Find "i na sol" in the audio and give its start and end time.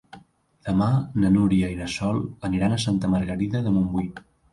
1.73-2.21